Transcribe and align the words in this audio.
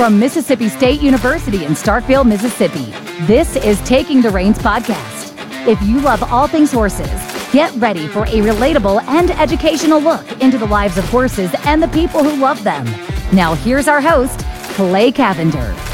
From 0.00 0.18
Mississippi 0.18 0.70
State 0.70 1.02
University 1.02 1.66
in 1.66 1.72
Starkville, 1.72 2.24
Mississippi, 2.24 2.86
this 3.26 3.54
is 3.56 3.78
Taking 3.82 4.22
the 4.22 4.30
Reins 4.30 4.56
podcast. 4.56 5.36
If 5.68 5.78
you 5.82 6.00
love 6.00 6.22
all 6.22 6.46
things 6.46 6.72
horses, 6.72 7.10
get 7.52 7.70
ready 7.74 8.08
for 8.08 8.22
a 8.22 8.40
relatable 8.40 9.02
and 9.02 9.30
educational 9.32 10.00
look 10.00 10.24
into 10.40 10.56
the 10.56 10.64
lives 10.64 10.96
of 10.96 11.04
horses 11.10 11.54
and 11.66 11.82
the 11.82 11.88
people 11.88 12.24
who 12.24 12.40
love 12.40 12.64
them. 12.64 12.86
Now, 13.34 13.52
here's 13.56 13.88
our 13.88 14.00
host, 14.00 14.40
Clay 14.70 15.12
Cavinder. 15.12 15.89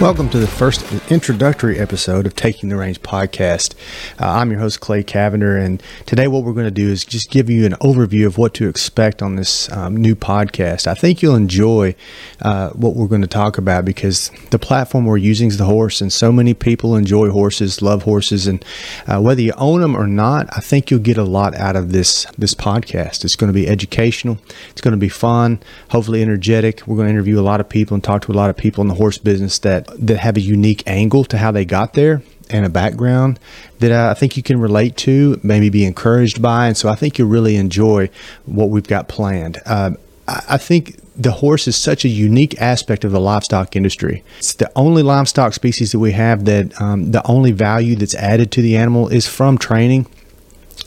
Welcome 0.00 0.30
to 0.30 0.38
the 0.38 0.46
first 0.46 0.90
introductory 1.10 1.78
episode 1.78 2.24
of 2.24 2.34
Taking 2.34 2.70
the 2.70 2.76
Reins 2.76 2.96
podcast. 2.96 3.74
Uh, 4.18 4.30
I'm 4.30 4.50
your 4.50 4.58
host, 4.58 4.80
Clay 4.80 5.04
Cavinder, 5.04 5.62
and 5.62 5.82
today 6.06 6.26
what 6.26 6.42
we're 6.42 6.54
going 6.54 6.64
to 6.64 6.70
do 6.70 6.88
is 6.88 7.04
just 7.04 7.30
give 7.30 7.50
you 7.50 7.66
an 7.66 7.72
overview 7.72 8.24
of 8.24 8.38
what 8.38 8.54
to 8.54 8.66
expect 8.66 9.20
on 9.20 9.36
this 9.36 9.70
um, 9.70 9.94
new 9.94 10.16
podcast. 10.16 10.86
I 10.86 10.94
think 10.94 11.20
you'll 11.20 11.36
enjoy 11.36 11.94
uh, 12.40 12.70
what 12.70 12.96
we're 12.96 13.08
going 13.08 13.20
to 13.20 13.26
talk 13.26 13.58
about 13.58 13.84
because 13.84 14.30
the 14.48 14.58
platform 14.58 15.04
we're 15.04 15.18
using 15.18 15.48
is 15.48 15.58
the 15.58 15.66
horse, 15.66 16.00
and 16.00 16.10
so 16.10 16.32
many 16.32 16.54
people 16.54 16.96
enjoy 16.96 17.28
horses, 17.28 17.82
love 17.82 18.04
horses, 18.04 18.46
and 18.46 18.64
uh, 19.06 19.20
whether 19.20 19.42
you 19.42 19.52
own 19.58 19.82
them 19.82 19.94
or 19.94 20.06
not, 20.06 20.48
I 20.56 20.60
think 20.60 20.90
you'll 20.90 21.00
get 21.00 21.18
a 21.18 21.24
lot 21.24 21.54
out 21.54 21.76
of 21.76 21.92
this 21.92 22.24
this 22.38 22.54
podcast. 22.54 23.22
It's 23.22 23.36
going 23.36 23.52
to 23.52 23.54
be 23.54 23.68
educational, 23.68 24.38
it's 24.70 24.80
going 24.80 24.92
to 24.92 24.98
be 24.98 25.10
fun, 25.10 25.60
hopefully 25.90 26.22
energetic. 26.22 26.86
We're 26.86 26.96
going 26.96 27.08
to 27.08 27.12
interview 27.12 27.38
a 27.38 27.42
lot 27.42 27.60
of 27.60 27.68
people 27.68 27.94
and 27.94 28.02
talk 28.02 28.22
to 28.22 28.32
a 28.32 28.40
lot 28.40 28.48
of 28.48 28.56
people 28.56 28.80
in 28.80 28.88
the 28.88 28.94
horse 28.94 29.18
business 29.18 29.58
that 29.58 29.89
that 29.98 30.18
have 30.18 30.36
a 30.36 30.40
unique 30.40 30.82
angle 30.86 31.24
to 31.24 31.38
how 31.38 31.50
they 31.50 31.64
got 31.64 31.94
there 31.94 32.22
and 32.48 32.66
a 32.66 32.68
background 32.68 33.38
that 33.78 33.92
I 33.92 34.14
think 34.14 34.36
you 34.36 34.42
can 34.42 34.60
relate 34.60 34.96
to, 34.98 35.40
maybe 35.42 35.70
be 35.70 35.84
encouraged 35.84 36.42
by. 36.42 36.66
And 36.66 36.76
so 36.76 36.88
I 36.88 36.96
think 36.96 37.18
you'll 37.18 37.28
really 37.28 37.56
enjoy 37.56 38.10
what 38.46 38.70
we've 38.70 38.86
got 38.86 39.08
planned. 39.08 39.58
Uh, 39.64 39.92
I 40.26 40.58
think 40.58 41.00
the 41.16 41.32
horse 41.32 41.66
is 41.66 41.76
such 41.76 42.04
a 42.04 42.08
unique 42.08 42.60
aspect 42.60 43.04
of 43.04 43.12
the 43.12 43.20
livestock 43.20 43.74
industry. 43.74 44.22
It's 44.38 44.54
the 44.54 44.70
only 44.76 45.02
livestock 45.02 45.54
species 45.54 45.92
that 45.92 45.98
we 45.98 46.12
have 46.12 46.44
that 46.44 46.80
um, 46.80 47.10
the 47.10 47.26
only 47.26 47.52
value 47.52 47.96
that's 47.96 48.14
added 48.14 48.52
to 48.52 48.62
the 48.62 48.76
animal 48.76 49.08
is 49.08 49.26
from 49.26 49.58
training 49.58 50.06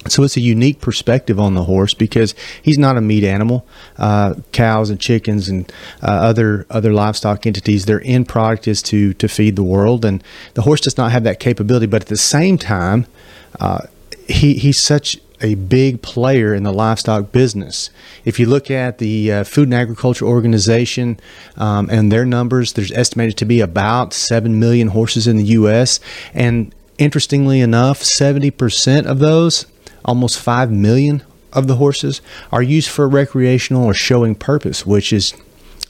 so 0.07 0.23
it's 0.23 0.37
a 0.37 0.41
unique 0.41 0.81
perspective 0.81 1.39
on 1.39 1.53
the 1.53 1.63
horse 1.63 1.93
because 1.93 2.35
he's 2.61 2.77
not 2.77 2.97
a 2.97 3.01
meat 3.01 3.23
animal. 3.23 3.65
Uh, 3.97 4.35
cows 4.51 4.89
and 4.89 4.99
chickens 4.99 5.49
and 5.49 5.71
uh, 6.01 6.07
other 6.07 6.65
other 6.69 6.93
livestock 6.93 7.45
entities, 7.45 7.85
their 7.85 8.01
end 8.03 8.27
product 8.27 8.67
is 8.67 8.81
to 8.83 9.13
to 9.15 9.27
feed 9.27 9.55
the 9.55 9.63
world, 9.63 10.05
and 10.05 10.23
the 10.53 10.63
horse 10.63 10.81
does 10.81 10.97
not 10.97 11.11
have 11.11 11.23
that 11.23 11.39
capability. 11.39 11.85
But 11.85 12.03
at 12.03 12.07
the 12.07 12.17
same 12.17 12.57
time, 12.57 13.05
uh, 13.59 13.87
he 14.27 14.55
he's 14.55 14.79
such 14.79 15.19
a 15.41 15.55
big 15.55 16.01
player 16.01 16.55
in 16.55 16.63
the 16.63 16.71
livestock 16.71 17.31
business. 17.31 17.89
If 18.23 18.39
you 18.39 18.45
look 18.45 18.71
at 18.71 18.97
the 18.97 19.31
uh, 19.31 19.43
Food 19.43 19.67
and 19.67 19.73
Agriculture 19.73 20.25
Organization 20.25 21.19
um, 21.57 21.89
and 21.89 22.11
their 22.11 22.25
numbers, 22.25 22.73
there's 22.73 22.93
estimated 22.93 23.37
to 23.37 23.45
be 23.45 23.59
about 23.59 24.13
seven 24.13 24.57
million 24.57 24.87
horses 24.87 25.27
in 25.27 25.37
the 25.37 25.43
U.S. 25.43 25.99
and 26.33 26.73
interestingly 26.97 27.59
enough, 27.59 28.01
70% 28.01 29.05
of 29.05 29.19
those 29.19 29.65
almost 30.05 30.39
5 30.39 30.71
million 30.71 31.23
of 31.51 31.67
the 31.67 31.75
horses 31.75 32.21
are 32.51 32.63
used 32.63 32.89
for 32.89 33.07
recreational 33.07 33.85
or 33.85 33.93
showing 33.93 34.35
purpose, 34.35 34.85
which 34.85 35.13
is 35.13 35.33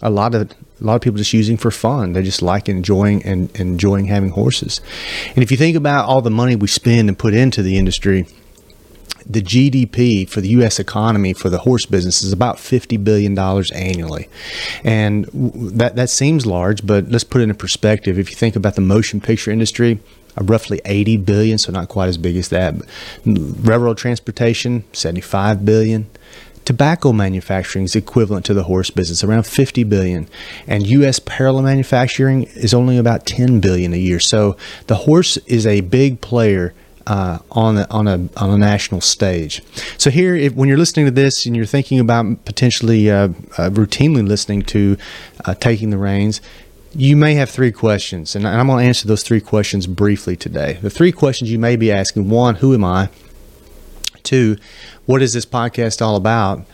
a 0.01 0.09
lot 0.09 0.35
of 0.35 0.51
a 0.81 0.83
lot 0.83 0.95
of 0.95 1.01
people 1.01 1.17
just 1.17 1.31
using 1.31 1.55
for 1.55 1.71
fun. 1.71 2.11
They 2.11 2.23
just 2.23 2.41
like 2.41 2.67
enjoying 2.67 3.23
and 3.23 3.55
enjoying 3.55 4.05
having 4.05 4.31
horses. 4.31 4.81
And 5.29 5.41
if 5.41 5.49
you 5.49 5.55
think 5.55 5.77
about 5.77 6.09
all 6.09 6.21
the 6.21 6.29
money 6.29 6.57
we 6.57 6.67
spend 6.67 7.07
and 7.07 7.17
put 7.17 7.33
into 7.33 7.63
the 7.63 7.77
industry, 7.77 8.25
the 9.25 9.41
GDP 9.41 10.27
for 10.27 10.41
the 10.41 10.49
U.S. 10.49 10.79
economy 10.79 11.33
for 11.33 11.49
the 11.49 11.59
horse 11.59 11.85
business 11.85 12.23
is 12.23 12.33
about 12.33 12.59
fifty 12.59 12.97
billion 12.97 13.35
dollars 13.35 13.71
annually, 13.71 14.29
and 14.83 15.25
that 15.33 15.95
that 15.95 16.09
seems 16.09 16.45
large, 16.45 16.85
but 16.85 17.09
let's 17.09 17.23
put 17.23 17.41
it 17.41 17.49
in 17.49 17.55
perspective. 17.55 18.19
If 18.19 18.29
you 18.29 18.35
think 18.35 18.55
about 18.55 18.75
the 18.75 18.81
motion 18.81 19.21
picture 19.21 19.51
industry, 19.51 19.99
uh, 20.39 20.43
roughly 20.43 20.81
80 20.85 21.17
billion, 21.17 21.57
so 21.57 21.71
not 21.71 21.89
quite 21.89 22.07
as 22.07 22.17
big 22.17 22.35
as 22.35 22.49
that. 22.49 22.75
Railroad 23.25 23.97
transportation, 23.97 24.83
75 24.93 25.63
billion. 25.63 26.07
Tobacco 26.65 27.11
manufacturing 27.11 27.83
is 27.83 27.95
equivalent 27.95 28.45
to 28.45 28.53
the 28.53 28.63
horse 28.63 28.89
business, 28.89 29.23
around 29.23 29.45
50 29.45 29.83
billion, 29.83 30.29
and 30.65 30.87
U.S. 30.87 31.19
parallel 31.19 31.63
manufacturing 31.63 32.43
is 32.55 32.73
only 32.73 32.97
about 32.97 33.25
10 33.25 33.59
billion 33.59 33.93
a 33.93 33.97
year. 33.97 34.19
So 34.19 34.55
the 34.87 34.95
horse 34.95 35.35
is 35.45 35.67
a 35.67 35.81
big 35.81 36.21
player 36.21 36.73
uh, 37.07 37.39
on 37.51 37.77
a, 37.77 37.87
on 37.89 38.07
a 38.07 38.29
on 38.37 38.49
a 38.49 38.57
national 38.57 39.01
stage. 39.01 39.61
So 39.97 40.09
here, 40.09 40.35
if, 40.35 40.53
when 40.55 40.69
you're 40.69 40.77
listening 40.77 41.05
to 41.05 41.11
this 41.11 41.45
and 41.45 41.55
you're 41.55 41.65
thinking 41.65 41.99
about 41.99 42.45
potentially 42.45 43.11
uh, 43.11 43.29
uh, 43.57 43.69
routinely 43.69 44.27
listening 44.27 44.61
to 44.63 44.97
uh, 45.45 45.53
taking 45.55 45.89
the 45.89 45.97
reins, 45.97 46.41
you 46.95 47.15
may 47.15 47.33
have 47.35 47.49
three 47.49 47.71
questions, 47.71 48.35
and 48.35 48.47
I'm 48.47 48.67
going 48.67 48.83
to 48.83 48.87
answer 48.87 49.07
those 49.07 49.23
three 49.23 49.41
questions 49.41 49.87
briefly 49.87 50.35
today. 50.35 50.79
The 50.81 50.89
three 50.89 51.11
questions 51.11 51.51
you 51.51 51.59
may 51.59 51.75
be 51.75 51.91
asking 51.91 52.29
one, 52.29 52.55
who 52.55 52.73
am 52.73 52.83
I? 52.83 53.09
Two, 54.21 54.57
what 55.05 55.21
is 55.21 55.33
this 55.33 55.45
podcast 55.45 56.01
all 56.01 56.15
about? 56.15 56.65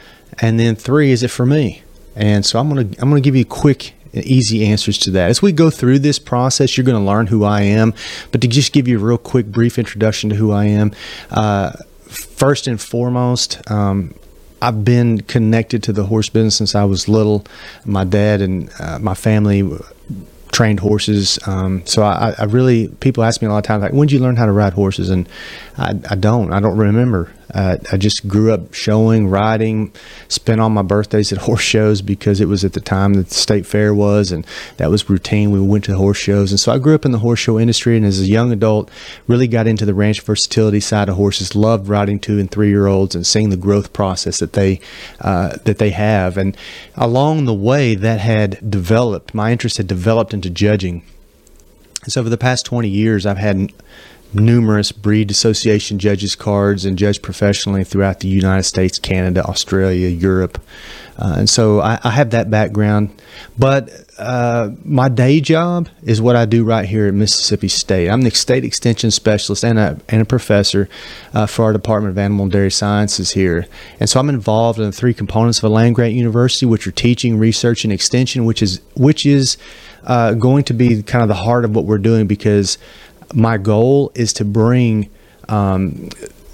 And 0.42 0.60
then 0.60 0.76
three, 0.76 1.12
is 1.12 1.24
it 1.24 1.32
for 1.32 1.46
me? 1.46 1.84
And 2.16 2.46
so 2.46 2.60
I'm 2.60 2.70
going 2.70 2.92
to 2.92 3.02
I'm 3.02 3.10
going 3.10 3.22
to 3.22 3.26
give 3.26 3.36
you 3.36 3.44
a 3.44 3.46
quick 3.46 3.94
easy 4.14 4.66
answers 4.66 4.98
to 5.00 5.12
that. 5.12 5.30
As 5.30 5.42
we 5.42 5.52
go 5.52 5.70
through 5.70 6.00
this 6.00 6.20
process, 6.20 6.78
you're 6.78 6.86
going 6.86 7.02
to 7.02 7.06
learn 7.06 7.28
who 7.28 7.44
I 7.44 7.62
am. 7.62 7.94
But 8.32 8.42
to 8.42 8.48
just 8.48 8.74
give 8.74 8.88
you 8.88 9.00
a 9.00 9.04
real 9.04 9.18
quick, 9.18 9.48
brief 9.48 9.78
introduction 9.78 10.30
to 10.30 10.36
who 10.36 10.52
I 10.52 10.66
am, 10.66 10.92
uh, 11.32 11.74
first 12.08 12.68
and 12.68 12.80
foremost, 12.80 13.60
um, 13.70 14.14
I've 14.62 14.84
been 14.84 15.22
connected 15.22 15.84
to 15.84 15.94
the 15.94 16.06
horse 16.06 16.30
business 16.30 16.56
since 16.56 16.76
I 16.76 16.84
was 16.84 17.08
little. 17.08 17.46
My 17.86 18.04
dad 18.04 18.42
and 18.42 18.70
uh, 18.80 19.00
my 19.00 19.14
family 19.14 19.70
trained 20.52 20.80
horses. 20.80 21.40
Um, 21.48 21.86
so 21.86 22.04
I, 22.04 22.34
I, 22.38 22.44
really, 22.46 22.88
people 22.88 23.24
ask 23.24 23.42
me 23.42 23.48
a 23.48 23.52
lot 23.52 23.60
of 23.60 23.64
times, 23.64 23.84
like, 23.84 23.94
when 23.94 24.08
did 24.08 24.16
you 24.16 24.20
learn 24.20 24.36
how 24.36 24.46
to 24.46 24.52
ride 24.52 24.74
horses? 24.74 25.10
And 25.10 25.30
I, 25.78 25.94
I 26.10 26.16
don't, 26.16 26.52
I 26.52 26.60
don't 26.60 26.78
remember. 26.78 27.32
Uh, 27.54 27.78
I 27.92 27.98
just 27.98 28.28
grew 28.28 28.52
up 28.52 28.74
showing, 28.74 29.28
riding, 29.28 29.92
spent 30.28 30.62
all 30.62 30.70
my 30.70 30.82
birthdays 30.82 31.32
at 31.32 31.40
horse 31.40 31.62
shows 31.62 32.02
because 32.02 32.42
it 32.42 32.48
was 32.48 32.64
at 32.64 32.74
the 32.74 32.80
time 32.80 33.16
that 33.16 33.30
the 33.30 33.36
state 33.36 33.66
fair 33.66 33.94
was, 33.94 34.32
and 34.32 34.46
that 34.78 34.90
was 34.90 35.10
routine. 35.10 35.52
We 35.52 35.60
went 35.60 35.86
to 35.86 35.96
horse 35.96 36.18
shows, 36.18 36.52
and 36.52 36.60
so 36.60 36.72
I 36.72 36.78
grew 36.78 36.96
up 36.96 37.06
in 37.06 37.12
the 37.12 37.20
horse 37.20 37.40
show 37.40 37.60
industry. 37.60 37.98
And 37.98 38.06
as 38.06 38.20
a 38.20 38.26
young 38.26 38.52
adult, 38.52 38.92
really 39.28 39.48
got 39.48 39.68
into 39.68 39.86
the 39.86 39.94
ranch 39.94 40.22
versatility 40.22 40.80
side 40.80 41.10
of 41.10 41.16
horses. 41.16 41.56
Loved 41.56 41.88
riding 41.88 42.20
two 42.20 42.40
and 42.40 42.50
three 42.50 42.70
year 42.70 42.88
olds 42.88 43.16
and 43.16 43.26
seeing 43.26 43.50
the 43.50 43.58
growth 43.58 43.94
process 43.94 44.40
that 44.40 44.54
they 44.54 44.80
uh, 45.22 45.58
that 45.66 45.78
they 45.78 45.90
have. 45.92 46.38
And 46.38 46.56
along 46.96 47.46
the 47.46 47.54
way, 47.54 47.96
that 47.96 48.20
had 48.20 48.70
developed. 48.70 49.34
My 49.34 49.52
interest 49.52 49.78
had 49.78 49.88
developed 49.88 50.34
into 50.34 50.50
judging. 50.50 51.04
And 52.04 52.14
So 52.14 52.24
for 52.24 52.30
the 52.30 52.38
past 52.38 52.66
20 52.66 52.88
years, 52.88 53.26
I've 53.26 53.38
had 53.38 53.74
numerous 54.34 54.92
breed 54.92 55.32
association 55.32 56.00
judges 56.00 56.36
cards 56.36 56.86
and 56.86 56.98
judge 56.98 57.22
professionally 57.22 57.84
throughout 57.84 58.20
the 58.20 58.28
United 58.28 58.64
States, 58.64 59.00
Canada, 59.00 59.44
Australia, 59.44 60.08
Europe. 60.08 60.62
Uh, 61.18 61.36
and 61.40 61.50
so 61.50 61.82
I, 61.82 62.00
I, 62.02 62.12
have 62.12 62.30
that 62.30 62.50
background. 62.50 63.22
But 63.58 63.90
uh, 64.18 64.72
my 64.86 65.10
day 65.10 65.42
job 65.42 65.90
is 66.02 66.22
what 66.22 66.38
I 66.38 66.46
do 66.46 66.64
right 66.64 66.88
here 66.88 67.08
at 67.08 67.14
Mississippi 67.14 67.68
State. 67.68 68.08
I'm 68.08 68.22
the 68.22 68.32
state 68.32 68.64
extension 68.64 69.12
specialist 69.12 69.66
and 69.66 69.78
a, 69.78 70.00
and 70.08 70.22
a 70.22 70.26
professor 70.26 70.88
uh, 71.34 71.46
for 71.46 71.66
our 71.66 71.74
Department 71.74 72.12
of 72.12 72.18
Animal 72.18 72.44
and 72.44 72.52
Dairy 72.54 72.72
Sciences 72.72 73.32
here. 73.32 73.68
And 74.00 74.10
so 74.10 74.22
I'm 74.22 74.30
involved 74.30 74.80
in 74.80 74.86
the 74.86 74.94
three 74.94 75.14
components 75.14 75.58
of 75.58 75.66
a 75.66 75.70
land 75.70 75.96
grant 75.96 76.14
university, 76.14 76.66
which 76.66 76.88
are 76.88 76.92
teaching, 76.92 77.38
research, 77.38 77.84
and 77.84 77.92
extension, 77.92 78.46
which 78.46 78.62
is 78.62 78.80
which 78.96 79.26
is 79.26 79.58
uh, 80.06 80.34
going 80.36 80.64
to 80.64 80.74
be 80.74 81.04
kind 81.04 81.22
of 81.22 81.28
the 81.28 81.36
heart 81.36 81.66
of 81.66 81.76
what 81.76 81.84
we're 81.84 81.98
doing 81.98 82.28
because 82.28 82.78
my 83.34 83.58
goal 83.58 84.12
is 84.16 84.34
to 84.34 84.46
bring 84.46 85.10
um, 85.48 86.10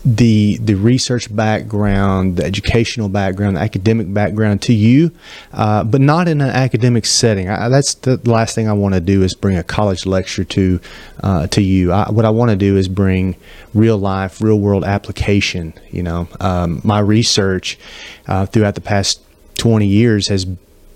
the 0.06 0.58
the 0.58 0.76
research 0.76 1.36
background, 1.36 2.38
the 2.38 2.46
educational 2.46 3.10
background, 3.10 3.58
the 3.58 3.62
academic 3.62 4.14
background 4.14 4.62
to 4.62 4.74
you, 4.74 5.12
uh, 5.52 5.84
but 5.84 6.00
not 6.00 6.28
in 6.28 6.42
an 6.42 6.50
academic 6.50 7.08
setting. 7.08 7.50
I, 7.50 7.70
that's 7.70 7.96
the 7.96 8.18
last 8.30 8.54
thing 8.54 8.70
I 8.70 8.74
want 8.74 8.94
to 8.94 9.02
do 9.02 9.24
is 9.24 9.34
bring 9.34 9.58
a 9.58 9.64
college 9.64 10.06
lecture 10.06 10.44
to 10.44 10.80
uh, 11.24 11.48
to 11.48 11.62
you. 11.62 11.92
I, 11.92 12.12
what 12.12 12.24
I 12.24 12.30
want 12.30 12.52
to 12.52 12.56
do 12.56 12.78
is 12.78 12.88
bring 12.88 13.36
real 13.74 13.98
life, 13.98 14.42
real 14.42 14.60
world 14.60 14.84
application. 14.84 15.74
You 15.90 16.04
know, 16.04 16.28
um, 16.40 16.82
my 16.84 17.00
research 17.00 17.80
uh, 18.28 18.46
throughout 18.46 18.76
the 18.76 18.82
past 18.82 19.22
twenty 19.56 19.88
years 19.88 20.28
has 20.28 20.46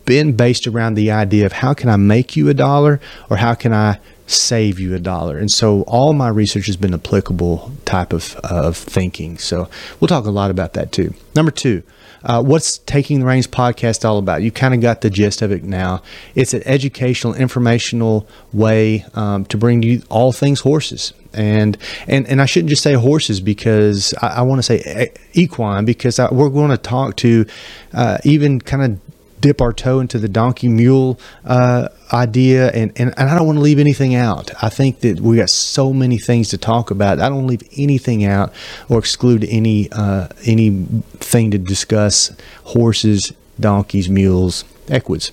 been 0.05 0.35
based 0.35 0.67
around 0.67 0.93
the 0.93 1.11
idea 1.11 1.47
of 1.47 1.51
how 1.51 1.73
can 1.73 1.89
I 1.89 1.95
make 1.95 2.35
you 2.35 2.47
a 2.49 2.53
dollar 2.53 2.99
or 3.29 3.37
how 3.37 3.55
can 3.55 3.73
I 3.73 3.99
save 4.29 4.79
you 4.79 4.93
a 4.93 4.99
dollar. 4.99 5.37
And 5.37 5.51
so 5.51 5.81
all 5.83 6.13
my 6.13 6.29
research 6.29 6.67
has 6.67 6.77
been 6.77 6.93
applicable 6.93 7.71
type 7.85 8.13
of, 8.13 8.35
of 8.37 8.77
thinking. 8.77 9.37
So 9.37 9.69
we'll 9.99 10.07
talk 10.07 10.25
a 10.25 10.31
lot 10.31 10.51
about 10.51 10.73
that 10.73 10.91
too. 10.91 11.13
Number 11.35 11.51
two, 11.51 11.83
uh, 12.23 12.43
what's 12.43 12.77
Taking 12.79 13.21
the 13.21 13.25
Reins 13.25 13.47
podcast 13.47 14.03
all 14.05 14.17
about? 14.17 14.41
You 14.41 14.51
kind 14.51 14.73
of 14.73 14.81
got 14.81 15.01
the 15.01 15.09
gist 15.09 15.41
of 15.41 15.51
it 15.51 15.63
now. 15.63 16.03
It's 16.35 16.53
an 16.53 16.61
educational, 16.65 17.33
informational 17.33 18.27
way 18.51 19.05
um, 19.15 19.45
to 19.45 19.57
bring 19.57 19.83
you 19.83 20.03
all 20.09 20.31
things 20.31 20.59
horses. 20.59 21.13
And, 21.31 21.77
and 22.07 22.27
and 22.27 22.41
I 22.41 22.45
shouldn't 22.45 22.71
just 22.71 22.81
say 22.81 22.93
horses 22.93 23.39
because 23.39 24.15
I, 24.21 24.27
I 24.27 24.41
want 24.41 24.59
to 24.59 24.63
say 24.63 25.11
equine 25.33 25.85
because 25.85 26.19
I, 26.19 26.33
we're 26.33 26.49
going 26.49 26.71
to 26.71 26.77
talk 26.77 27.15
to 27.17 27.45
uh, 27.93 28.17
even 28.23 28.59
kind 28.59 28.83
of 28.83 28.99
dip 29.41 29.61
our 29.61 29.73
toe 29.73 29.99
into 29.99 30.19
the 30.19 30.27
donkey 30.27 30.67
mule 30.67 31.19
uh, 31.45 31.89
idea, 32.13 32.69
and, 32.71 32.91
and, 32.95 33.13
and 33.17 33.29
I 33.29 33.35
don't 33.37 33.45
want 33.45 33.57
to 33.57 33.61
leave 33.63 33.79
anything 33.79 34.15
out. 34.15 34.51
I 34.63 34.69
think 34.69 35.01
that 35.01 35.19
we 35.19 35.37
got 35.37 35.49
so 35.49 35.93
many 35.93 36.17
things 36.17 36.49
to 36.49 36.57
talk 36.57 36.91
about. 36.91 37.19
I 37.19 37.29
don't 37.29 37.47
leave 37.47 37.63
anything 37.77 38.25
out 38.25 38.53
or 38.89 38.99
exclude 38.99 39.45
any 39.45 39.91
uh, 39.91 40.27
anything 40.45 41.51
to 41.51 41.57
discuss 41.57 42.35
horses, 42.63 43.33
donkeys, 43.59 44.09
mules, 44.09 44.65
equids. 44.89 45.31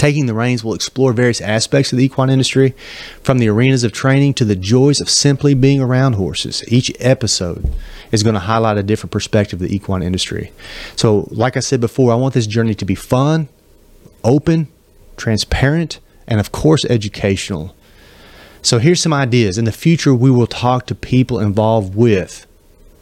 Taking 0.00 0.24
the 0.24 0.32
reins 0.32 0.64
will 0.64 0.72
explore 0.72 1.12
various 1.12 1.42
aspects 1.42 1.92
of 1.92 1.98
the 1.98 2.04
equine 2.06 2.30
industry, 2.30 2.74
from 3.22 3.36
the 3.36 3.48
arenas 3.48 3.84
of 3.84 3.92
training 3.92 4.32
to 4.32 4.46
the 4.46 4.56
joys 4.56 4.98
of 4.98 5.10
simply 5.10 5.52
being 5.52 5.78
around 5.78 6.14
horses. 6.14 6.64
Each 6.68 6.90
episode 7.00 7.70
is 8.10 8.22
going 8.22 8.32
to 8.32 8.40
highlight 8.40 8.78
a 8.78 8.82
different 8.82 9.12
perspective 9.12 9.60
of 9.60 9.68
the 9.68 9.76
equine 9.76 10.02
industry. 10.02 10.52
So, 10.96 11.28
like 11.30 11.54
I 11.54 11.60
said 11.60 11.82
before, 11.82 12.12
I 12.12 12.14
want 12.14 12.32
this 12.32 12.46
journey 12.46 12.74
to 12.76 12.86
be 12.86 12.94
fun, 12.94 13.50
open, 14.24 14.68
transparent, 15.18 16.00
and 16.26 16.40
of 16.40 16.50
course, 16.50 16.86
educational. 16.86 17.76
So, 18.62 18.78
here's 18.78 19.02
some 19.02 19.12
ideas. 19.12 19.58
In 19.58 19.66
the 19.66 19.70
future, 19.70 20.14
we 20.14 20.30
will 20.30 20.46
talk 20.46 20.86
to 20.86 20.94
people 20.94 21.38
involved 21.38 21.94
with 21.94 22.46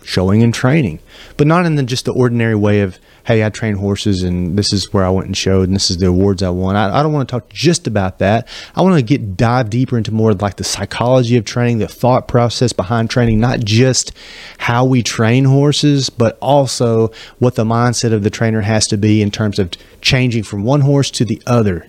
showing 0.09 0.43
and 0.43 0.55
training, 0.55 0.99
but 1.37 1.47
not 1.47 1.67
in 1.67 1.75
the, 1.75 1.83
just 1.83 2.07
the 2.07 2.13
ordinary 2.15 2.55
way 2.55 2.81
of 2.81 2.99
hey, 3.25 3.45
I 3.45 3.51
train 3.51 3.75
horses 3.75 4.23
and 4.23 4.59
this 4.59 4.73
is 4.73 4.91
where 4.91 5.05
I 5.05 5.11
went 5.11 5.27
and 5.27 5.37
showed 5.37 5.69
and 5.69 5.75
this 5.75 5.91
is 5.91 5.99
the 5.99 6.07
awards 6.07 6.43
I 6.43 6.49
won. 6.49 6.77
I, 6.77 6.99
I 6.99 7.03
don't 7.03 7.13
want 7.13 7.29
to 7.29 7.31
talk 7.31 7.51
just 7.51 7.87
about 7.87 8.21
that. 8.21 8.49
I 8.75 8.81
want 8.81 8.97
to 8.97 9.03
get 9.03 9.37
dive 9.37 9.69
deeper 9.69 9.99
into 9.99 10.11
more 10.11 10.33
like 10.33 10.57
the 10.57 10.65
psychology 10.65 11.37
of 11.37 11.45
training, 11.45 11.77
the 11.77 11.89
thought 11.89 12.27
process 12.27 12.73
behind 12.73 13.11
training, 13.11 13.39
not 13.39 13.61
just 13.61 14.13
how 14.57 14.87
we 14.87 15.03
train 15.03 15.45
horses, 15.45 16.09
but 16.09 16.39
also 16.41 17.13
what 17.39 17.57
the 17.57 17.65
mindset 17.65 18.15
of 18.15 18.23
the 18.23 18.31
trainer 18.31 18.63
has 18.63 18.87
to 18.87 18.97
be 18.97 19.21
in 19.21 19.31
terms 19.31 19.59
of 19.59 19.73
changing 20.01 20.43
from 20.43 20.65
one 20.65 20.81
horse 20.81 21.11
to 21.11 21.27
the 21.27 21.43
other 21.47 21.87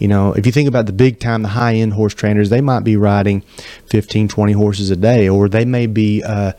you 0.00 0.08
know, 0.08 0.32
if 0.32 0.46
you 0.46 0.52
think 0.52 0.66
about 0.66 0.86
the 0.86 0.92
big 0.92 1.20
time, 1.20 1.42
the 1.42 1.48
high 1.48 1.74
end 1.74 1.92
horse 1.92 2.14
trainers, 2.14 2.48
they 2.48 2.62
might 2.62 2.80
be 2.80 2.96
riding 2.96 3.42
15, 3.90 4.28
20 4.28 4.52
horses 4.54 4.90
a 4.90 4.96
day, 4.96 5.28
or 5.28 5.46
they 5.46 5.66
may 5.66 5.86
be 5.86 6.22
uh, 6.24 6.52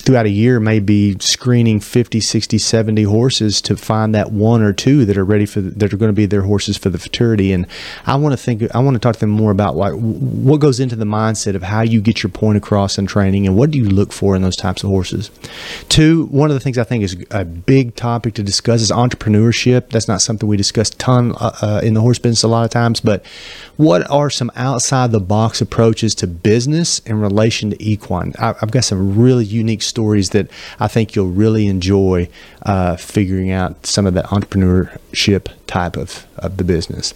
throughout 0.00 0.26
a 0.26 0.30
year, 0.30 0.58
may 0.58 0.80
be 0.80 1.16
screening 1.20 1.78
50, 1.78 2.18
60, 2.18 2.58
70 2.58 3.04
horses 3.04 3.62
to 3.62 3.76
find 3.76 4.12
that 4.16 4.32
one 4.32 4.60
or 4.60 4.72
two 4.72 5.04
that 5.04 5.16
are 5.16 5.24
ready 5.24 5.46
for, 5.46 5.60
the, 5.60 5.70
that 5.70 5.94
are 5.94 5.96
going 5.96 6.08
to 6.08 6.14
be 6.14 6.26
their 6.26 6.42
horses 6.42 6.76
for 6.76 6.90
the 6.90 6.98
futurity. 6.98 7.52
And 7.52 7.68
I 8.06 8.16
want 8.16 8.32
to 8.32 8.36
think, 8.36 8.64
I 8.74 8.80
want 8.80 8.96
to 8.96 8.98
talk 8.98 9.14
to 9.14 9.20
them 9.20 9.30
more 9.30 9.52
about 9.52 9.76
like 9.76 9.94
what 9.94 10.58
goes 10.58 10.80
into 10.80 10.96
the 10.96 11.04
mindset 11.04 11.54
of 11.54 11.62
how 11.62 11.82
you 11.82 12.00
get 12.00 12.24
your 12.24 12.30
point 12.30 12.56
across 12.56 12.98
in 12.98 13.06
training 13.06 13.46
and 13.46 13.56
what 13.56 13.70
do 13.70 13.78
you 13.78 13.88
look 13.88 14.12
for 14.12 14.34
in 14.34 14.42
those 14.42 14.56
types 14.56 14.82
of 14.82 14.90
horses. 14.90 15.30
Two, 15.88 16.26
one 16.26 16.50
of 16.50 16.54
the 16.54 16.60
things 16.60 16.76
I 16.76 16.84
think 16.84 17.04
is 17.04 17.24
a 17.30 17.44
big 17.44 17.94
topic 17.94 18.34
to 18.34 18.42
discuss 18.42 18.80
is 18.80 18.90
entrepreneurship. 18.90 19.90
That's 19.90 20.08
not 20.08 20.20
something 20.20 20.48
we 20.48 20.56
discuss 20.56 20.90
ton 20.90 21.36
uh, 21.36 21.56
uh, 21.62 21.80
in 21.84 21.94
the 21.94 22.00
horse 22.00 22.18
business 22.18 22.42
a 22.42 22.48
lot 22.48 22.63
of 22.64 22.70
times, 22.70 23.00
but 23.00 23.24
what 23.76 24.08
are 24.10 24.30
some 24.30 24.50
outside 24.56 25.12
the 25.12 25.20
box 25.20 25.60
approaches 25.60 26.14
to 26.16 26.26
business 26.26 27.00
in 27.00 27.20
relation 27.20 27.70
to 27.70 27.82
equine? 27.82 28.34
I, 28.38 28.54
have 28.60 28.70
got 28.70 28.84
some 28.84 29.18
really 29.18 29.44
unique 29.44 29.82
stories 29.82 30.30
that 30.30 30.50
I 30.80 30.88
think 30.88 31.14
you'll 31.14 31.30
really 31.30 31.66
enjoy 31.66 32.28
uh, 32.62 32.96
figuring 32.96 33.50
out 33.50 33.86
some 33.86 34.06
of 34.06 34.14
that 34.14 34.26
entrepreneurship 34.26 35.48
type 35.66 35.96
of, 35.96 36.26
of 36.38 36.56
the 36.56 36.64
business. 36.64 37.14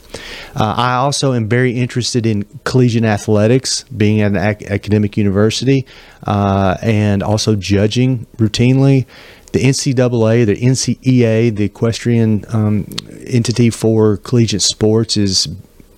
Uh, 0.56 0.74
I 0.76 0.94
also 0.94 1.32
am 1.32 1.48
very 1.48 1.72
interested 1.72 2.26
in 2.26 2.44
collegiate 2.64 3.04
athletics, 3.04 3.84
being 3.84 4.20
at 4.20 4.32
an 4.32 4.36
ac- 4.36 4.66
academic 4.66 5.16
university, 5.16 5.86
uh, 6.26 6.76
and 6.82 7.22
also 7.22 7.54
judging 7.54 8.26
routinely 8.36 9.06
the 9.52 9.60
NCAA, 9.60 10.46
the 10.46 10.56
NCEA, 10.56 11.54
the 11.56 11.64
equestrian 11.64 12.44
um, 12.48 12.86
entity 13.26 13.70
for 13.70 14.16
collegiate 14.18 14.62
sports 14.62 15.16
is 15.16 15.48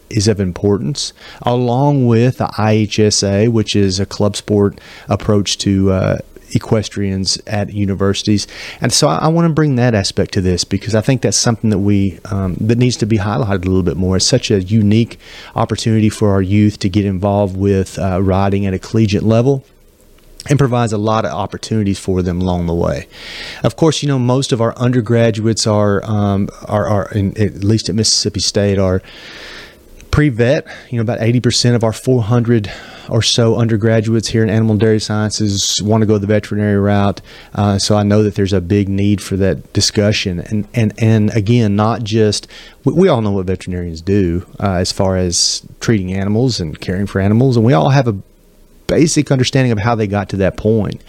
is 0.08 0.26
of 0.26 0.40
importance, 0.40 1.12
along 1.42 2.06
with 2.08 2.38
the 2.38 2.46
IHSA, 2.46 3.48
which 3.48 3.76
is 3.76 4.00
a 4.00 4.06
club 4.06 4.34
sport 4.34 4.80
approach 5.08 5.56
to 5.58 5.92
uh, 5.92 6.18
equestrians 6.52 7.38
at 7.46 7.72
universities. 7.72 8.46
And 8.80 8.92
so 8.92 9.08
I, 9.08 9.18
I, 9.18 9.28
want 9.28 9.46
to 9.46 9.54
bring 9.54 9.76
that 9.76 9.94
aspect 9.94 10.32
to 10.34 10.40
this 10.40 10.64
because 10.64 10.94
I 10.94 11.00
think 11.00 11.22
that's 11.22 11.36
something 11.36 11.70
that 11.70 11.78
we 11.78 12.18
um, 12.26 12.56
that 12.60 12.78
needs 12.78 12.96
to 12.98 13.06
be 13.06 13.18
highlighted 13.18 13.64
a 13.64 13.68
little 13.68 13.82
bit 13.82 13.96
more. 13.96 14.16
It's 14.16 14.26
such 14.26 14.50
a 14.50 14.60
unique 14.60 15.18
opportunity 15.54 16.10
for 16.10 16.30
our 16.30 16.42
youth 16.42 16.78
to 16.80 16.88
get 16.88 17.04
involved 17.04 17.56
with 17.56 17.98
uh, 17.98 18.20
riding 18.22 18.66
at 18.66 18.74
a 18.74 18.78
collegiate 18.78 19.22
level 19.22 19.64
and 20.48 20.58
provides 20.58 20.92
a 20.92 20.98
lot 20.98 21.24
of 21.24 21.32
opportunities 21.32 21.98
for 21.98 22.22
them 22.22 22.40
along 22.40 22.66
the 22.66 22.74
way. 22.74 23.06
Of 23.62 23.76
course, 23.76 24.02
you 24.02 24.08
know 24.08 24.18
most 24.18 24.52
of 24.52 24.60
our 24.60 24.74
undergraduates 24.76 25.66
are 25.66 26.02
um, 26.04 26.48
are, 26.66 26.88
are 26.88 27.08
in, 27.12 27.36
at 27.40 27.64
least 27.64 27.88
at 27.88 27.94
Mississippi 27.94 28.40
State 28.40 28.78
are 28.78 29.02
pre-vet. 30.10 30.66
You 30.90 30.96
know, 30.96 31.02
about 31.02 31.20
eighty 31.20 31.40
percent 31.40 31.76
of 31.76 31.84
our 31.84 31.92
four 31.92 32.22
hundred 32.22 32.70
or 33.08 33.22
so 33.22 33.56
undergraduates 33.56 34.28
here 34.28 34.42
in 34.42 34.48
animal 34.48 34.72
and 34.72 34.80
dairy 34.80 35.00
sciences 35.00 35.82
want 35.82 36.00
to 36.00 36.06
go 36.06 36.16
the 36.16 36.28
veterinary 36.28 36.78
route. 36.78 37.20
Uh, 37.54 37.76
so 37.76 37.96
I 37.96 38.04
know 38.04 38.22
that 38.22 38.36
there's 38.36 38.52
a 38.52 38.60
big 38.60 38.88
need 38.88 39.20
for 39.20 39.36
that 39.36 39.72
discussion. 39.72 40.40
And 40.40 40.68
and 40.74 40.92
and 40.98 41.30
again, 41.36 41.76
not 41.76 42.02
just 42.02 42.46
we, 42.84 42.92
we 42.92 43.08
all 43.08 43.20
know 43.20 43.32
what 43.32 43.46
veterinarians 43.46 44.00
do 44.00 44.46
uh, 44.60 44.74
as 44.74 44.92
far 44.92 45.16
as 45.16 45.62
treating 45.80 46.12
animals 46.12 46.60
and 46.60 46.80
caring 46.80 47.06
for 47.06 47.20
animals, 47.20 47.56
and 47.56 47.66
we 47.66 47.72
all 47.72 47.90
have 47.90 48.08
a 48.08 48.16
basic 48.90 49.30
understanding 49.30 49.70
of 49.70 49.78
how 49.78 49.94
they 49.94 50.08
got 50.08 50.28
to 50.28 50.36
that 50.36 50.56
point. 50.56 51.00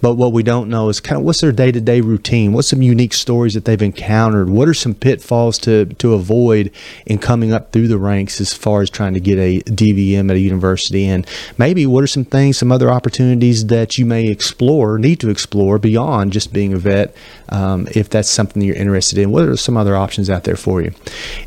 But 0.00 0.14
what 0.14 0.32
we 0.32 0.44
don't 0.44 0.70
know 0.70 0.88
is 0.88 1.00
kind 1.00 1.18
of 1.18 1.24
what's 1.24 1.40
their 1.40 1.50
day 1.50 1.72
to 1.72 1.80
day 1.80 2.00
routine? 2.00 2.52
What's 2.52 2.68
some 2.68 2.80
unique 2.80 3.12
stories 3.12 3.54
that 3.54 3.64
they've 3.64 3.82
encountered? 3.82 4.48
What 4.48 4.68
are 4.68 4.74
some 4.74 4.94
pitfalls 4.94 5.58
to, 5.60 5.86
to 5.86 6.14
avoid 6.14 6.70
in 7.06 7.18
coming 7.18 7.52
up 7.52 7.72
through 7.72 7.88
the 7.88 7.98
ranks 7.98 8.40
as 8.40 8.52
far 8.52 8.82
as 8.82 8.88
trying 8.88 9.14
to 9.14 9.20
get 9.20 9.38
a 9.38 9.60
DVM 9.62 10.30
at 10.30 10.36
a 10.36 10.38
university? 10.38 11.06
And 11.06 11.26
maybe 11.58 11.86
what 11.86 12.04
are 12.04 12.08
some 12.08 12.24
things, 12.24 12.56
some 12.56 12.70
other 12.70 12.88
opportunities 12.88 13.66
that 13.66 13.98
you 13.98 14.06
may 14.06 14.28
explore, 14.28 14.96
need 14.96 15.18
to 15.20 15.28
explore 15.28 15.80
beyond 15.80 16.32
just 16.32 16.52
being 16.52 16.72
a 16.72 16.78
vet 16.78 17.16
um, 17.48 17.88
if 17.96 18.08
that's 18.08 18.30
something 18.30 18.60
that 18.60 18.66
you're 18.66 18.76
interested 18.76 19.18
in? 19.18 19.32
What 19.32 19.48
are 19.48 19.56
some 19.56 19.76
other 19.76 19.96
options 19.96 20.30
out 20.30 20.44
there 20.44 20.56
for 20.56 20.80
you? 20.82 20.92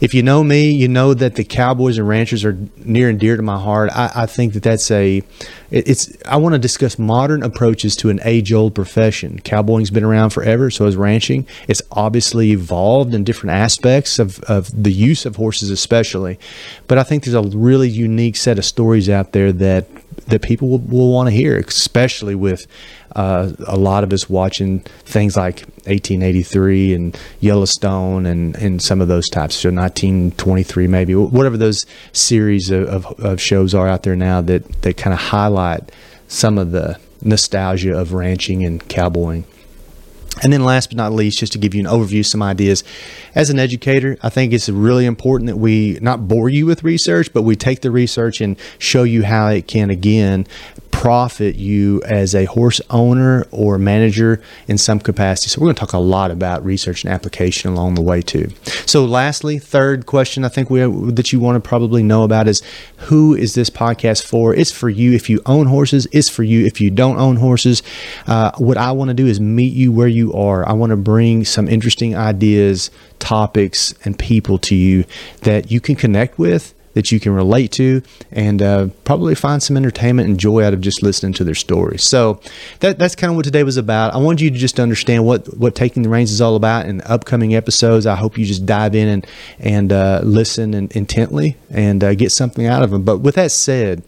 If 0.02 0.14
you 0.14 0.22
know 0.22 0.44
me, 0.44 0.70
you 0.70 0.90
know 0.90 1.14
that 1.14 1.36
the 1.36 1.46
Cowboys 1.46 1.98
and 1.98 2.08
Ranchers 2.08 2.44
are 2.44 2.58
near 2.76 3.10
and 3.10 3.18
dear 3.18 3.38
to 3.38 3.42
my 3.42 3.58
heart. 3.58 3.90
I, 3.96 4.12
I 4.14 4.26
think 4.26 4.52
that 4.54 4.64
that's 4.64 4.92
a 4.92 5.24
it's 5.70 6.16
I 6.26 6.38
want 6.38 6.54
to 6.54 6.60
discuss 6.60 6.98
modern 6.98 7.44
approaches 7.44 7.96
to 7.98 8.10
an 8.10 8.20
age-old 8.24 8.74
profession. 8.74 9.40
Cowboying's 9.40 9.92
been 9.92 10.04
around 10.04 10.30
forever, 10.30 10.72
so 10.72 10.86
has 10.86 10.96
ranching. 10.96 11.46
It's 11.68 11.82
obviously 11.92 12.52
evolved 12.52 13.14
in 13.14 13.24
different 13.24 13.56
aspects 13.56 14.20
of, 14.20 14.40
of 14.46 14.84
the 14.84 14.94
use 14.94 15.26
of 15.26 15.36
horses, 15.36 15.70
especially. 15.70 16.40
But 16.88 16.98
I 16.98 17.04
think 17.04 17.26
there's 17.26 17.36
a 17.36 17.58
really 17.58 17.90
unique 17.90 18.38
set 18.38 18.58
of 18.58 18.66
stories 18.66 19.10
out 19.10 19.34
there 19.34 19.52
that 19.54 19.88
that 20.28 20.42
people 20.42 20.70
will, 20.70 20.80
will 20.80 21.14
want 21.14 21.28
to 21.28 21.36
hear, 21.36 21.58
especially 21.58 22.36
with 22.36 22.68
uh, 23.16 23.52
a 23.66 23.78
lot 23.78 24.04
of 24.04 24.14
us 24.14 24.30
watching 24.30 24.80
things 25.06 25.36
like 25.36 25.62
1883 25.86 26.94
and 26.94 27.20
Yellowstone 27.40 28.26
and, 28.26 28.56
and 28.58 28.82
some 28.82 29.02
of 29.02 29.08
those 29.08 29.28
types. 29.30 29.56
So 29.56 29.70
1923, 29.70 30.88
maybe 30.88 31.16
whatever 31.16 31.58
those 31.58 31.86
series 32.12 32.70
of, 32.70 32.88
of, 32.88 33.20
of 33.20 33.42
shows 33.42 33.74
are 33.74 33.88
out 33.88 34.04
there 34.04 34.16
now 34.16 34.42
that, 34.42 34.82
that 34.82 34.98
kind 34.98 35.14
of 35.14 35.20
highlight 35.20 35.92
some 36.28 36.58
of 36.58 36.72
the 36.72 37.00
nostalgia 37.22 37.98
of 37.98 38.14
ranching 38.14 38.64
and 38.64 38.88
cowboying. 38.88 39.46
And 40.44 40.54
then, 40.54 40.64
last 40.64 40.90
but 40.90 40.98
not 40.98 41.14
least, 41.14 41.40
just 41.40 41.54
to 41.54 41.58
give 41.58 41.74
you 41.74 41.82
an 41.82 41.88
overview, 41.88 42.24
some 42.24 42.44
ideas. 42.44 42.84
As 43.34 43.50
an 43.50 43.58
educator, 43.58 44.18
I 44.22 44.30
think 44.30 44.54
it's 44.54 44.70
really 44.70 45.06
important 45.06 45.48
that 45.48 45.58
we 45.58 45.98
not 46.02 46.28
bore 46.28 46.48
you 46.48 46.66
with 46.66 46.84
research, 46.84 47.34
but 47.34 47.42
we 47.42 47.56
take 47.56 47.82
the 47.82 47.90
research 47.90 48.40
and 48.40 48.56
show 48.78 49.04
you 49.04 49.24
how 49.24 49.48
it 49.48 49.68
can, 49.68 49.90
again, 49.90 50.46
profit 50.98 51.56
you 51.56 52.02
as 52.06 52.34
a 52.34 52.46
horse 52.46 52.82
owner 52.90 53.46
or 53.52 53.78
manager 53.78 54.42
in 54.68 54.80
some 54.80 55.00
capacity. 55.00 55.48
So, 55.48 55.62
we're 55.62 55.68
going 55.68 55.76
to 55.76 55.80
talk 55.80 55.94
a 55.94 56.00
lot 56.00 56.32
about 56.32 56.66
research 56.66 57.04
and 57.04 57.14
application 57.14 57.72
along 57.72 57.94
the 57.94 58.02
way, 58.02 58.24
too. 58.24 58.50
So, 58.88 59.06
lastly, 59.06 59.60
third 59.60 60.08
question 60.08 60.44
I 60.44 60.50
think 60.50 60.72
we 60.72 60.80
that 61.12 61.32
you 61.32 61.40
want 61.40 61.64
to 61.64 61.68
probably 61.68 62.02
know 62.02 62.24
about 62.24 62.48
is 62.48 62.64
who 62.98 63.36
is 63.36 63.54
this 63.54 63.70
podcast 63.70 64.24
for? 64.26 64.56
It's 64.56 64.72
for 64.72 64.90
you 64.90 65.14
if 65.14 65.30
you 65.30 65.40
own 65.46 65.68
horses, 65.68 66.08
it's 66.12 66.30
for 66.30 66.42
you 66.42 66.66
if 66.66 66.82
you 66.82 66.90
don't 66.90 67.20
own 67.20 67.36
horses. 67.36 67.84
Uh, 68.26 68.52
what 68.58 68.78
I 68.78 68.92
want 68.92 69.10
to 69.10 69.14
do 69.14 69.28
is 69.28 69.40
meet 69.40 69.74
you 69.74 69.92
where 69.92 70.08
you 70.08 70.34
are. 70.34 70.68
I 70.68 70.74
want 70.74 70.90
to 70.90 70.98
bring 70.98 71.46
some 71.46 71.68
interesting 71.68 72.16
ideas, 72.16 72.90
topics, 73.20 73.94
and 74.04 74.18
people 74.18 74.58
to 74.60 74.74
you 74.74 75.06
that 75.42 75.72
you 75.72 75.80
can 75.80 75.96
connect 75.96 76.40
with 76.40 76.74
that 76.98 77.12
you 77.12 77.20
can 77.20 77.32
relate 77.32 77.72
to 77.72 78.02
and 78.32 78.60
uh, 78.60 78.88
probably 79.04 79.36
find 79.36 79.62
some 79.62 79.78
entertainment 79.78 80.28
and 80.28 80.40
joy 80.40 80.64
out 80.64 80.74
of 80.74 80.82
just 80.82 81.04
listening 81.04 81.32
to 81.32 81.44
their 81.44 81.54
stories. 81.54 82.04
So 82.04 82.42
that, 82.80 82.98
that's 82.98 83.16
kind 83.16 83.30
of 83.30 83.36
what 83.36 83.46
today 83.46 83.62
was 83.62 83.78
about. 83.78 84.16
I 84.16 84.18
wanted 84.18 84.42
you 84.42 84.50
to 84.50 84.58
just 84.58 84.80
understand 84.80 85.24
what, 85.24 85.56
what 85.56 85.76
Taking 85.76 86.02
the 86.02 86.10
Reins 86.10 86.32
is 86.32 86.42
all 86.42 86.56
about 86.56 86.88
in 86.88 86.98
the 86.98 87.12
upcoming 87.12 87.54
episodes. 87.54 88.08
I 88.08 88.16
hope 88.16 88.36
you 88.36 88.46
just 88.48 88.66
dive 88.66 88.96
in 88.96 89.08
and, 89.08 89.28
and 89.60 89.94
uh, 89.94 90.22
listen 90.24 90.74
and, 90.74 90.92
intently 90.96 91.56
and 91.70 92.04
uh, 92.04 92.16
get 92.16 92.32
something 92.32 92.66
out 92.66 92.82
of 92.82 92.90
them. 92.90 93.04
But 93.04 93.20
with 93.20 93.36
that 93.36 93.52
said, 93.52 94.02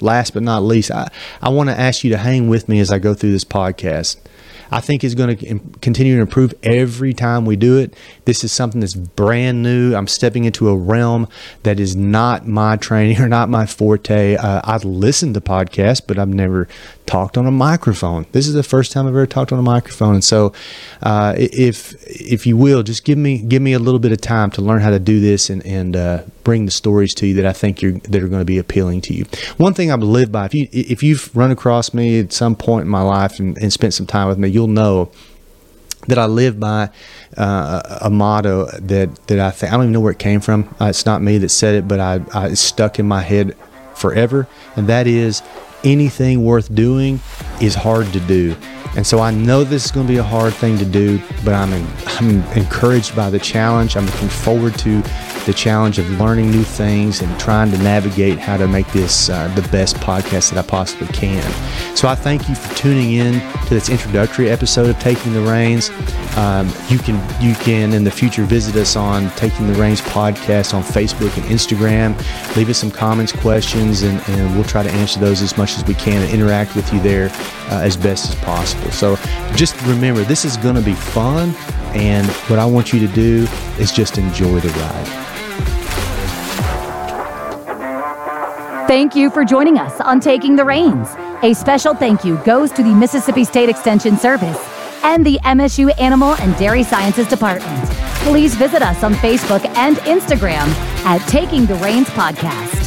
last 0.00 0.34
but 0.34 0.42
not 0.42 0.64
least, 0.64 0.90
I, 0.90 1.08
I 1.40 1.50
want 1.50 1.70
to 1.70 1.78
ask 1.78 2.02
you 2.02 2.10
to 2.10 2.18
hang 2.18 2.48
with 2.48 2.68
me 2.68 2.80
as 2.80 2.90
I 2.90 2.98
go 2.98 3.14
through 3.14 3.30
this 3.30 3.44
podcast. 3.44 4.16
I 4.70 4.80
think 4.80 5.04
is 5.04 5.14
going 5.14 5.36
to 5.36 5.60
continue 5.80 6.16
to 6.16 6.22
improve 6.22 6.54
every 6.62 7.12
time 7.12 7.44
we 7.44 7.56
do 7.56 7.78
it. 7.78 7.94
This 8.24 8.44
is 8.44 8.52
something 8.52 8.80
that's 8.80 8.94
brand 8.94 9.62
new. 9.62 9.94
I'm 9.94 10.06
stepping 10.06 10.44
into 10.44 10.68
a 10.68 10.76
realm 10.76 11.28
that 11.62 11.80
is 11.80 11.94
not 11.96 12.46
my 12.46 12.76
training 12.76 13.20
or 13.20 13.28
not 13.28 13.48
my 13.48 13.66
forte. 13.66 14.36
Uh, 14.36 14.60
I've 14.64 14.84
listened 14.84 15.34
to 15.34 15.40
podcasts, 15.40 16.02
but 16.06 16.18
I've 16.18 16.28
never 16.28 16.68
talked 17.06 17.36
on 17.36 17.46
a 17.46 17.50
microphone. 17.50 18.26
This 18.32 18.46
is 18.46 18.54
the 18.54 18.62
first 18.62 18.92
time 18.92 19.06
I've 19.06 19.12
ever 19.12 19.26
talked 19.26 19.52
on 19.52 19.58
a 19.58 19.62
microphone, 19.62 20.14
and 20.14 20.24
so 20.24 20.52
uh, 21.02 21.34
if 21.36 21.94
if 22.08 22.46
you 22.46 22.56
will, 22.56 22.82
just 22.82 23.04
give 23.04 23.18
me 23.18 23.38
give 23.38 23.62
me 23.62 23.72
a 23.72 23.78
little 23.78 24.00
bit 24.00 24.12
of 24.12 24.20
time 24.20 24.50
to 24.52 24.62
learn 24.62 24.80
how 24.80 24.90
to 24.90 24.98
do 24.98 25.20
this 25.20 25.50
and 25.50 25.64
and 25.66 25.96
uh, 25.96 26.22
bring 26.42 26.66
the 26.66 26.72
stories 26.72 27.14
to 27.14 27.26
you 27.26 27.34
that 27.34 27.46
I 27.46 27.52
think 27.52 27.82
you're 27.82 27.92
that 27.92 28.22
are 28.22 28.28
going 28.28 28.40
to 28.40 28.46
be 28.46 28.58
appealing 28.58 29.00
to 29.02 29.14
you. 29.14 29.24
One 29.56 29.74
thing 29.74 29.90
I've 29.90 30.02
lived 30.02 30.32
by 30.32 30.46
if 30.46 30.54
you 30.54 30.68
if 30.72 31.02
you've 31.02 31.34
run 31.36 31.50
across 31.50 31.92
me 31.92 32.20
at 32.20 32.32
some 32.32 32.56
point 32.56 32.84
in 32.84 32.90
my 32.90 33.02
life 33.02 33.38
and, 33.38 33.56
and 33.58 33.72
spent 33.72 33.94
some 33.94 34.06
time 34.06 34.28
with 34.28 34.38
me, 34.38 34.48
you'll 34.48 34.66
know 34.66 35.10
that 36.08 36.18
I 36.18 36.26
live 36.26 36.60
by 36.60 36.90
uh, 37.36 37.98
a 38.00 38.10
motto 38.10 38.66
that 38.66 39.14
that 39.26 39.40
I 39.40 39.50
think 39.50 39.72
I 39.72 39.76
don't 39.76 39.84
even 39.84 39.92
know 39.92 40.00
where 40.00 40.12
it 40.12 40.18
came 40.18 40.40
from. 40.40 40.74
Uh, 40.80 40.86
it's 40.86 41.06
not 41.06 41.22
me 41.22 41.38
that 41.38 41.48
said 41.50 41.74
it, 41.74 41.88
but 41.88 42.00
I, 42.00 42.20
I 42.34 42.54
stuck 42.54 42.98
in 42.98 43.06
my 43.06 43.20
head 43.20 43.56
forever, 43.94 44.48
and 44.76 44.86
that 44.88 45.06
is 45.06 45.42
anything 45.84 46.44
worth 46.44 46.74
doing 46.74 47.20
is 47.60 47.74
hard 47.74 48.06
to 48.12 48.20
do. 48.20 48.56
And 48.96 49.06
so 49.06 49.18
I 49.20 49.30
know 49.30 49.64
this 49.64 49.86
is 49.86 49.90
going 49.90 50.06
to 50.06 50.12
be 50.12 50.18
a 50.18 50.22
hard 50.22 50.54
thing 50.54 50.78
to 50.78 50.84
do, 50.84 51.20
but 51.44 51.54
I'm, 51.54 51.72
I'm 52.06 52.42
encouraged 52.56 53.16
by 53.16 53.28
the 53.28 53.38
challenge. 53.38 53.96
I'm 53.96 54.06
looking 54.06 54.28
forward 54.28 54.78
to 54.80 55.02
the 55.46 55.52
challenge 55.52 55.98
of 55.98 56.08
learning 56.18 56.50
new 56.50 56.62
things 56.62 57.20
and 57.20 57.38
trying 57.38 57.70
to 57.70 57.78
navigate 57.78 58.38
how 58.38 58.56
to 58.56 58.66
make 58.66 58.86
this 58.92 59.28
uh, 59.28 59.48
the 59.54 59.66
best 59.68 59.96
podcast 59.96 60.50
that 60.52 60.64
I 60.64 60.66
possibly 60.66 61.06
can. 61.08 61.42
So 61.96 62.08
I 62.08 62.14
thank 62.14 62.48
you 62.48 62.54
for 62.54 62.74
tuning 62.76 63.12
in 63.12 63.40
to 63.66 63.70
this 63.70 63.88
introductory 63.88 64.50
episode 64.50 64.88
of 64.88 64.98
Taking 64.98 65.32
the 65.32 65.42
Reins. 65.42 65.90
Um, 66.36 66.66
you 66.88 66.98
can 66.98 67.14
you 67.42 67.54
can 67.56 67.92
in 67.92 68.04
the 68.04 68.10
future 68.10 68.44
visit 68.44 68.74
us 68.76 68.96
on 68.96 69.30
Taking 69.30 69.66
the 69.66 69.74
Reins 69.74 70.00
podcast 70.00 70.74
on 70.74 70.82
Facebook 70.82 71.36
and 71.36 71.46
Instagram. 71.46 72.16
Leave 72.56 72.68
us 72.70 72.78
some 72.78 72.90
comments, 72.90 73.32
questions, 73.32 74.02
and, 74.02 74.20
and 74.28 74.54
we'll 74.54 74.64
try 74.64 74.82
to 74.82 74.90
answer 74.90 75.20
those 75.20 75.42
as 75.42 75.56
much 75.56 75.76
as 75.76 75.84
we 75.84 75.94
can 75.94 76.22
and 76.22 76.32
interact 76.32 76.74
with 76.74 76.90
you 76.92 77.00
there 77.00 77.28
uh, 77.70 77.80
as 77.82 77.96
best 77.96 78.30
as 78.30 78.34
possible. 78.36 78.90
So 78.90 79.16
just 79.54 79.80
remember, 79.82 80.22
this 80.22 80.44
is 80.44 80.56
going 80.56 80.76
to 80.76 80.82
be 80.82 80.94
fun, 80.94 81.54
and 81.94 82.26
what 82.48 82.58
I 82.58 82.66
want 82.66 82.92
you 82.92 83.00
to 83.06 83.12
do 83.14 83.46
is 83.78 83.92
just 83.92 84.18
enjoy 84.18 84.60
the 84.60 84.70
ride. 84.80 85.33
Thank 88.86 89.16
you 89.16 89.30
for 89.30 89.46
joining 89.46 89.78
us 89.78 89.98
on 90.02 90.20
Taking 90.20 90.56
the 90.56 90.64
Reins. 90.64 91.08
A 91.42 91.54
special 91.54 91.94
thank 91.94 92.22
you 92.22 92.36
goes 92.44 92.70
to 92.72 92.82
the 92.82 92.94
Mississippi 92.94 93.42
State 93.44 93.70
Extension 93.70 94.18
Service 94.18 94.58
and 95.02 95.24
the 95.24 95.38
MSU 95.42 95.90
Animal 95.98 96.34
and 96.34 96.54
Dairy 96.58 96.82
Sciences 96.82 97.26
Department. 97.26 97.88
Please 98.26 98.54
visit 98.54 98.82
us 98.82 99.02
on 99.02 99.14
Facebook 99.14 99.64
and 99.76 99.96
Instagram 99.98 100.66
at 101.06 101.26
Taking 101.28 101.64
the 101.64 101.76
Reins 101.76 102.08
Podcast. 102.08 102.83